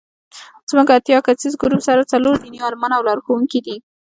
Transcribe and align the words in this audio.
زموږ 0.69 0.87
اتیا 0.97 1.19
کسیز 1.27 1.53
ګروپ 1.61 1.81
سره 1.87 2.09
څلور 2.11 2.35
دیني 2.43 2.59
عالمان 2.65 2.91
او 2.95 3.01
لارښوونکي 3.07 3.59
دي. 3.65 3.77